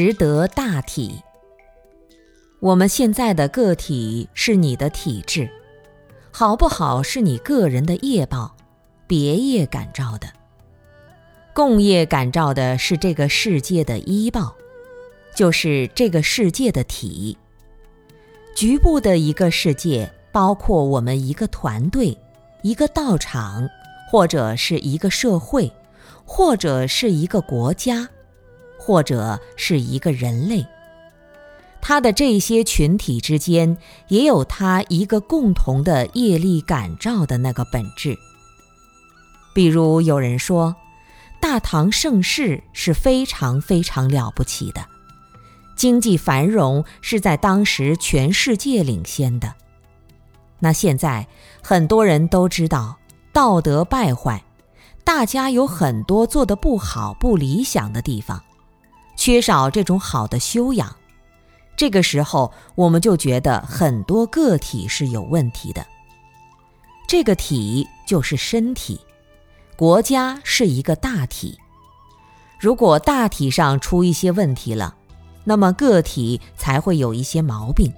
[0.00, 1.24] 识得大体。
[2.60, 5.50] 我们现在的个体是你的体质，
[6.30, 8.54] 好不好是你个人的业报，
[9.08, 10.28] 别业感召的。
[11.52, 14.54] 共业感召的是这个世界的依报，
[15.34, 17.36] 就是这个世界的体。
[18.54, 22.16] 局部的一个世界，包括我们一个团队、
[22.62, 23.68] 一个道场，
[24.08, 25.72] 或者是一个社会，
[26.24, 28.08] 或者是一个国家，
[28.88, 30.66] 或者是一个人类。
[31.78, 33.76] 他的这些群体之间，
[34.08, 38.16] 也有他一个共同的业力感召的那个本质。
[39.54, 40.74] 比如有人说，
[41.38, 44.86] 大唐盛世是非常非常了不起的。
[45.76, 49.52] 经济繁荣是在当时全世界领先的。
[50.60, 51.26] 那现在
[51.62, 52.96] 很多人都知道
[53.34, 54.42] 道德败坏，
[55.04, 58.42] 大家有很多做的不好、不理想的地方，
[59.18, 60.94] 缺少这种好的修养。
[61.76, 65.84] 这个时候，我们就觉得很多个体是有问题的。
[67.08, 69.00] 这个体就是身体，
[69.76, 71.58] 国家是一个大体。
[72.60, 74.94] 如果大体上出一些问题了，
[75.44, 77.92] 那么个体才会有一些毛病。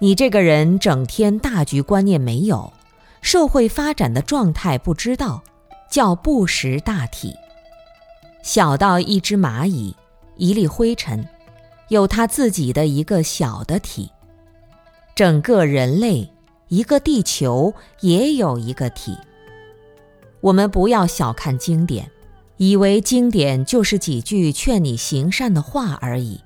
[0.00, 2.72] 你这个人整天大局观念没有，
[3.20, 5.42] 社会发展的状态不知道，
[5.90, 7.34] 叫不识大体。
[8.42, 9.96] 小到一只蚂蚁，
[10.36, 11.26] 一粒灰尘，
[11.88, 14.10] 有它自己的一个小的体；
[15.14, 16.30] 整个人类，
[16.68, 19.16] 一个地球也有一个体。
[20.40, 22.10] 我们不要小看经典。
[22.58, 26.40] 以为经典就是几句劝你行善的话而已，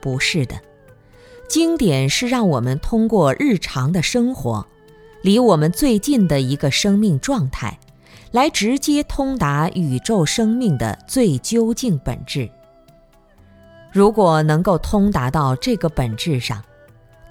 [0.00, 0.58] 不是的。
[1.46, 4.66] 经典是让我们通过日常的生活，
[5.20, 7.78] 离我们最近的一个生命状态，
[8.32, 12.48] 来直接通达宇宙生命的最究竟本质。
[13.90, 16.62] 如果能够通达到这个本质上，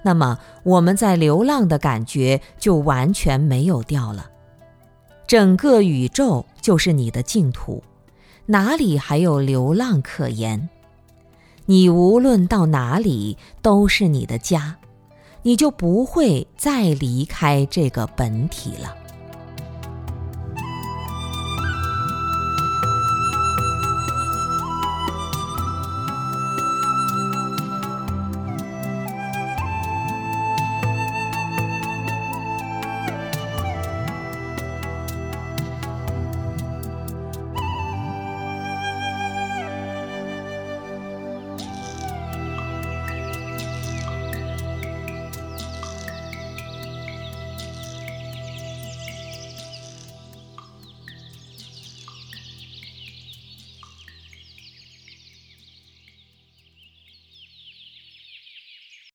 [0.02, 4.28] 那么我们在流浪的感觉就完全没有掉了。
[5.26, 7.82] 整个宇宙就是你的净土。
[8.46, 10.68] 哪里还有流浪可言？
[11.66, 14.76] 你无论到哪里都是你的家，
[15.42, 18.96] 你就不会再离开这个本体了。